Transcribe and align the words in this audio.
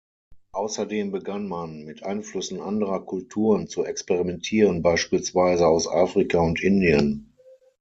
Außerdem 0.53 1.11
begann 1.11 1.47
man, 1.47 1.83
mit 1.83 2.01
Einflüssen 2.01 2.59
anderer 2.59 3.05
Kulturen 3.05 3.67
zu 3.67 3.85
experimentieren, 3.85 4.81
beispielsweise 4.81 5.67
aus 5.67 5.87
Afrika 5.87 6.39
und 6.39 6.59
Indien. 6.59 7.35